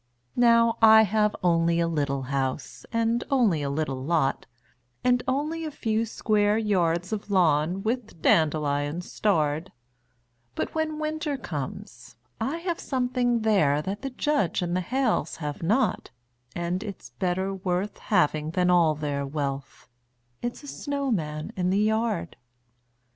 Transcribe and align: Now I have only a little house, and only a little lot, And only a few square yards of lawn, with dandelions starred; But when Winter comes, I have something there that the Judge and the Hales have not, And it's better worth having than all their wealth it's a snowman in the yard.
Now 0.35 0.79
I 0.81 1.03
have 1.03 1.35
only 1.43 1.79
a 1.79 1.87
little 1.87 2.23
house, 2.23 2.87
and 2.91 3.23
only 3.29 3.61
a 3.61 3.69
little 3.69 4.03
lot, 4.03 4.47
And 5.03 5.21
only 5.27 5.63
a 5.63 5.69
few 5.69 6.07
square 6.07 6.57
yards 6.57 7.13
of 7.13 7.29
lawn, 7.29 7.83
with 7.83 8.19
dandelions 8.19 9.11
starred; 9.11 9.71
But 10.55 10.73
when 10.73 10.97
Winter 10.97 11.37
comes, 11.37 12.15
I 12.39 12.57
have 12.57 12.79
something 12.79 13.41
there 13.41 13.79
that 13.83 14.01
the 14.01 14.09
Judge 14.09 14.63
and 14.63 14.75
the 14.75 14.81
Hales 14.81 15.35
have 15.35 15.61
not, 15.61 16.09
And 16.55 16.81
it's 16.81 17.11
better 17.11 17.53
worth 17.53 17.99
having 17.99 18.49
than 18.49 18.71
all 18.71 18.95
their 18.95 19.23
wealth 19.23 19.87
it's 20.41 20.63
a 20.63 20.67
snowman 20.67 21.53
in 21.55 21.69
the 21.69 21.77
yard. 21.77 22.37